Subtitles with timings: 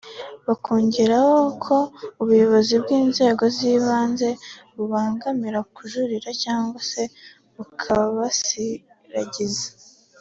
[0.47, 1.77] bakongeraho ko
[2.21, 4.29] ubuyobozi bw’inzego z’ibanze
[4.75, 7.01] bubangira kujurira cyangwa se
[7.55, 9.65] bukabasiragiza